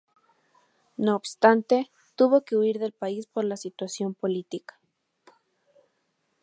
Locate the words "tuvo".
2.15-2.41